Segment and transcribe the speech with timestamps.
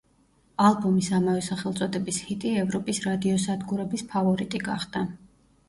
[0.69, 5.09] ალბომის ამავე სახელწოდების ჰიტი ევროპის რადიო სადგურების ფავორიტი გახდა.